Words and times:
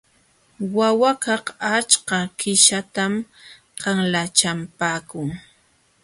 Wawakaq 0.75 1.45
achka 1.75 2.19
qishatam 2.39 3.13
qanlachapaakun. 3.81 5.29